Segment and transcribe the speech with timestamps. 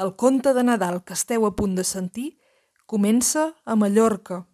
[0.00, 2.30] El conte de Nadal que esteu a punt de sentir
[2.88, 4.46] comença a Mallorca,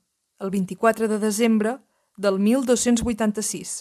[0.43, 1.77] el 24 de desembre
[2.17, 3.75] del 1286,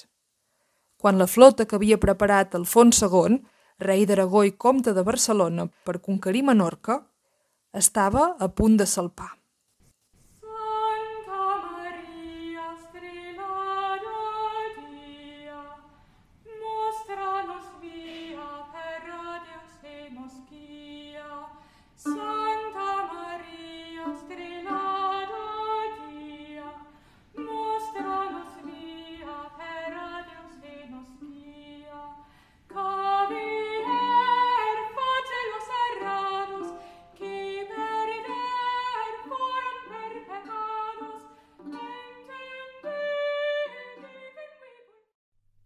[1.02, 3.40] quan la flota que havia preparat Alfons II,
[3.82, 7.00] rei d'Aragó i comte de Barcelona per conquerir Menorca,
[7.74, 9.32] estava a punt de salpar.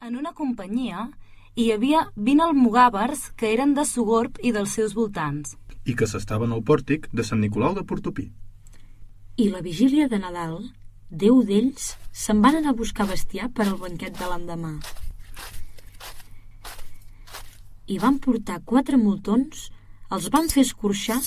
[0.10, 1.04] En una companyia
[1.54, 5.52] hi havia 20 almogàvers que eren de Sogorb i dels seus voltants.
[5.86, 8.26] i que s'estaven al pòrtic de Sant Nicolau de Portopí.
[9.38, 10.56] I la vigília de Nadal,
[11.26, 11.92] deu d'ells
[12.24, 14.74] se'n van anar a buscar bestiar per al banquet de l'endemà.
[17.86, 19.70] I van portar quatre moltons,
[20.10, 21.22] els van fer escorxar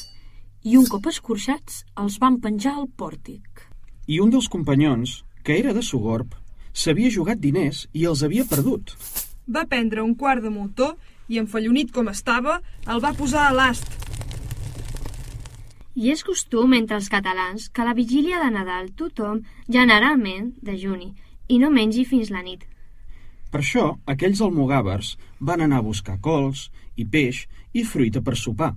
[0.62, 3.66] i un cop escorxats els van penjar al pòrtic.
[4.10, 6.41] I un dels companyons, que era de Sogorb,
[6.72, 8.94] s'havia jugat diners i els havia perdut.
[9.46, 10.92] Va prendre un quart de moltó
[11.28, 13.88] i, enfallonit com estava, el va posar a l'ast.
[15.94, 21.12] I és costum entre els catalans que la vigília de Nadal tothom, generalment, dejuni,
[21.48, 22.64] i no mengi fins la nit.
[23.52, 27.44] Per això, aquells almogàvers van anar a buscar cols i peix
[27.76, 28.72] i fruita per sopar.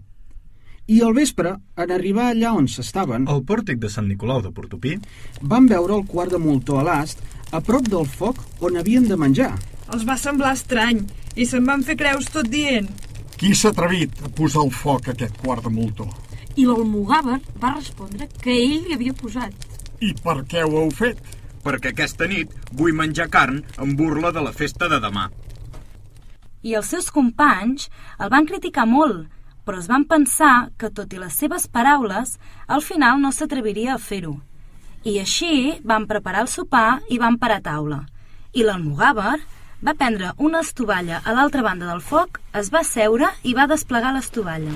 [0.87, 4.97] I al vespre, en arribar allà on s'estaven, Al pòrtic de Sant Nicolau de Portopí
[5.41, 9.17] van veure el quart de moltó a l'ast a prop del foc on havien de
[9.17, 9.55] menjar.
[9.93, 11.01] Els va semblar estrany
[11.35, 12.87] i se'n van fer creus tot dient
[13.35, 16.05] Qui s'ha atrevit a posar al foc aquest quart de moltó?
[16.55, 19.53] I l'almogàver va respondre que ell hi havia posat.
[19.99, 21.19] I per què ho heu fet?
[21.65, 25.31] perquè aquesta nit vull menjar carn en burla de la festa de demà.
[26.61, 27.89] I els seus companys
[28.21, 29.25] el van criticar molt,
[29.65, 32.37] però es van pensar que, tot i les seves paraules,
[32.67, 34.37] al final no s'atreviria a fer-ho.
[35.05, 37.99] I així van preparar el sopar i van parar a taula.
[38.53, 39.35] I l'almogàver
[39.85, 44.13] va prendre una estovalla a l'altra banda del foc, es va seure i va desplegar
[44.15, 44.73] l'estovalla.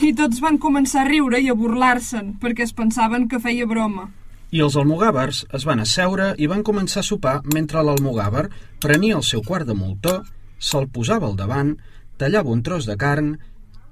[0.00, 4.08] i tots van començar a riure i a burlar-se'n perquè es pensaven que feia broma.
[4.52, 8.48] I els almogàvers es van asseure i van començar a sopar mentre l'almogàver
[8.80, 10.22] prenia el seu quart de moltó,
[10.58, 11.76] se'l posava al davant,
[12.16, 13.34] tallava un tros de carn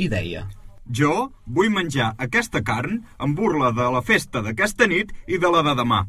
[0.01, 0.47] i deia
[1.01, 5.63] Jo vull menjar aquesta carn en burla de la festa d'aquesta nit i de la
[5.63, 6.01] de demà.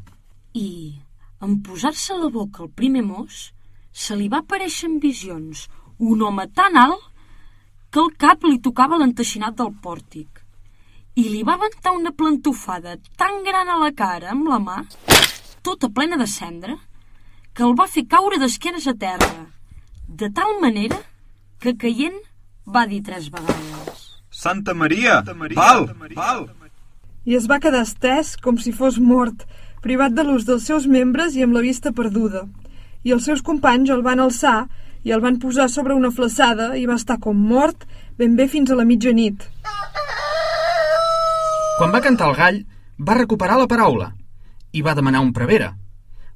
[0.58, 0.98] I,
[1.46, 3.52] en posar-se a la boca el primer mos,
[3.92, 5.68] se li va aparèixer en visions
[6.00, 7.04] un home tan alt
[7.92, 10.42] que el cap li tocava l'enteixinat del pòrtic
[11.20, 14.78] i li va aventar una plantofada tan gran a la cara amb la mà,
[15.62, 16.78] tota plena de cendra,
[17.54, 19.32] que el va fer caure d'esquenes a terra,
[20.08, 20.98] de tal manera
[21.60, 22.18] que caient
[22.66, 24.08] va dir tres vegades.
[24.32, 25.22] Santa Maria,
[25.56, 26.48] val, val.
[27.26, 29.46] I es va quedar estès com si fos mort,
[29.82, 32.48] privat de l'ús dels seus membres i amb la vista perduda.
[33.04, 34.68] I els seus companys el van alçar
[35.04, 37.86] i el van posar sobre una flaçada i va estar com mort
[38.18, 39.48] ben bé fins a la mitjanit.
[41.78, 42.60] Quan va cantar el gall,
[43.02, 44.12] va recuperar la paraula
[44.72, 45.74] i va demanar un prevere.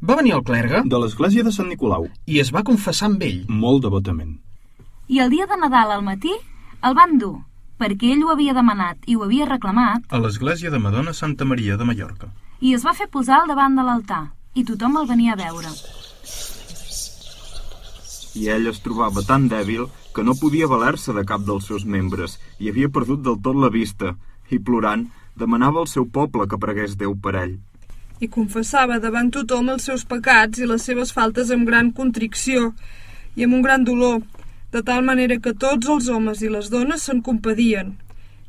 [0.02, 3.46] Va venir el clergue de l'església de Sant Nicolau, i es va confessar amb ell.
[3.48, 4.45] molt devotament.
[5.08, 6.34] I el dia de Nadal al matí
[6.86, 7.36] el van dur,
[7.80, 11.78] perquè ell ho havia demanat i ho havia reclamat, A l'església de Madonna Santa Maria
[11.78, 12.32] de Mallorca.
[12.62, 15.70] i es va fer posar al davant de l'altar, i tothom el venia a veure.
[18.36, 19.86] I ell es trobava tan dèbil
[20.16, 23.70] que no podia valer-se de cap dels seus membres i havia perdut del tot la
[23.70, 24.16] vista
[24.50, 25.06] i, plorant,
[25.36, 27.60] demanava al seu poble que pregués Déu per ell.
[28.20, 32.74] I confessava davant tothom els seus pecats i les seves faltes amb gran contricció
[33.36, 34.22] i amb un gran dolor,
[34.72, 37.96] de tal manera que tots els homes i les dones se'n compadien.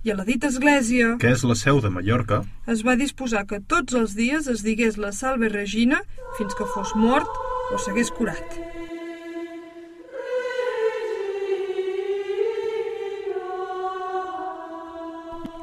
[0.06, 3.58] I a la dita església Que és la seu de Mallorca, es va disposar que
[3.60, 6.00] tots els dies es digués la Salve Regina
[6.38, 7.30] fins que fos mort
[7.74, 8.58] o s'hagués curat.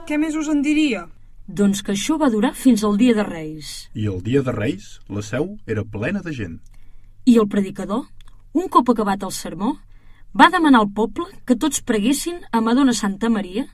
[0.07, 1.05] Què més us en diria?
[1.47, 3.89] Doncs que això va durar fins al dia de Reis.
[3.95, 6.59] i el dia de Reis la seu era plena de gent.
[7.25, 8.05] I el predicador,
[8.53, 9.77] un cop acabat el sermó,
[10.33, 13.67] va demanar al poble que tots preguessin a Madonna Santa Maria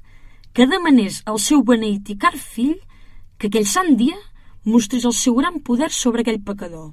[0.54, 2.78] que demanés al seu beneït i car fill
[3.40, 4.18] que aquell sant dia
[4.66, 6.92] mostrés el seu gran poder sobre aquell pecador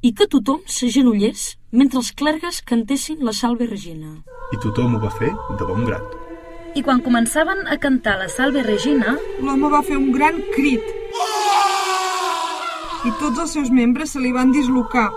[0.00, 1.42] i que tothom s'agenollés
[1.76, 4.14] mentre els clergues cantessin la Salve Regina.
[4.54, 6.14] I tothom ho va fer de bon grat.
[6.74, 10.86] I quan començaven a cantar la Salve Regina, l'home va fer un gran crit.
[13.04, 15.08] I tots els seus membres se li van dislocar,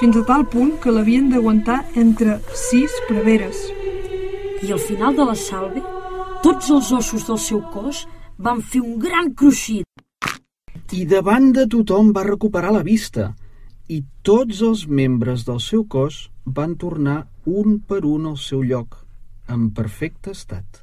[0.00, 3.62] fins a tal punt que l'havien d'aguantar entre sis preveres.
[4.62, 5.80] I al final de la salve,
[6.44, 8.02] tots els ossos del seu cos
[8.36, 9.86] van fer un gran cruixit.
[10.92, 13.30] I davant de tothom va recuperar la vista
[13.88, 19.00] i tots els membres del seu cos van tornar un per un al seu lloc,
[19.48, 20.82] en perfecte estat.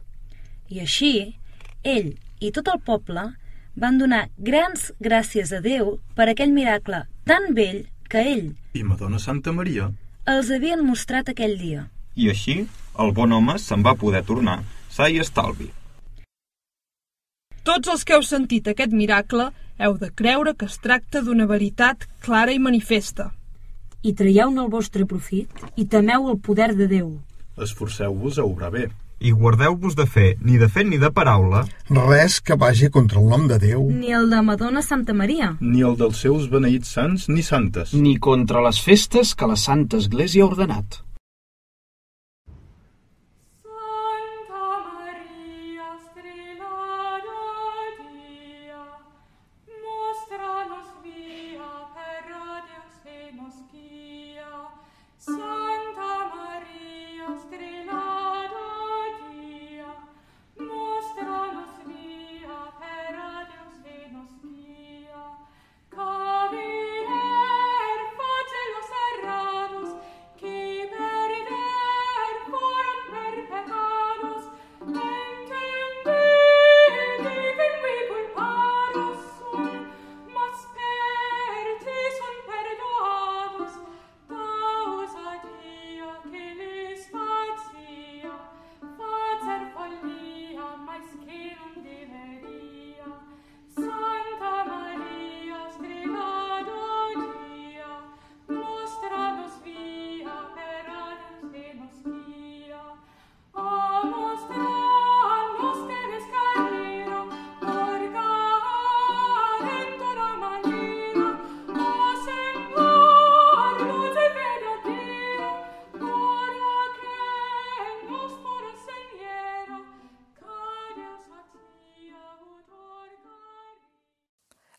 [0.74, 1.36] i així,
[1.84, 3.28] ell i tot el poble
[3.76, 7.84] van donar grans gràcies a Déu per aquell miracle tan vell
[8.14, 9.90] que ell I Madonna Santa Maria
[10.30, 11.88] els havien mostrat aquell dia.
[12.16, 12.54] I així,
[13.04, 14.62] el bon home se'n va poder tornar
[14.94, 15.68] sa i estalvi.
[17.68, 19.50] Tots els que heu sentit aquest miracle
[19.84, 23.32] heu de creure que es tracta d'una veritat clara i manifesta.
[24.04, 27.14] I traieu-ne el vostre profit i temeu el poder de Déu.
[27.58, 28.88] esforceu-vos a obrar bé.
[29.24, 33.30] I guardeu-vos de fer, ni de fet ni de paraula, Res que vagi contra el
[33.32, 33.86] nom de Déu.
[33.88, 35.54] Ni el de Madonna Santa Maria.
[35.62, 37.94] Ni el dels seus beneïts sants ni santes.
[37.96, 41.00] Ni contra les festes que la Santa Església ha ordenat.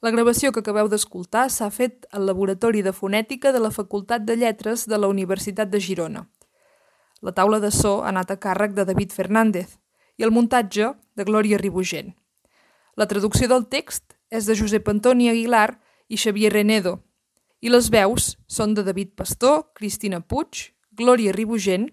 [0.04, 4.34] La gravació que acabeu d'escoltar s'ha fet al Laboratori de Fonètica de la Facultat de
[4.36, 6.26] Lletres de la Universitat de Girona.
[7.24, 9.78] La taula de so ha anat a càrrec de David Fernández
[10.20, 12.10] i el muntatge de Glòria Ribugent.
[13.00, 15.78] La traducció del text és de Josep Antoni Aguilar
[16.12, 16.98] i Xavier Renedo
[17.64, 21.88] i les veus són de David Pastor, Cristina Puig, Glòria Ribugent,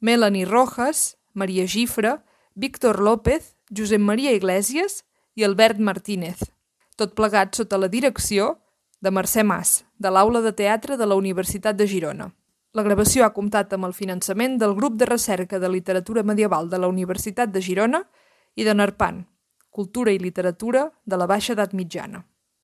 [0.00, 2.16] Melanie Rojas, Maria Gifra,
[2.56, 5.04] Víctor López, Josep Maria Iglesias
[5.38, 6.42] i Albert Martínez.
[6.96, 8.60] Tot plegat sota la direcció
[9.02, 12.28] de Mercè Mas, de l'Aula de Teatre de la Universitat de Girona.
[12.74, 16.78] La gravació ha comptat amb el finançament del Grup de Recerca de Literatura Medieval de
[16.78, 18.04] la Universitat de Girona
[18.54, 19.24] i de NARPAN,
[19.70, 22.22] Cultura i Literatura de la Baixa Edat Mitjana.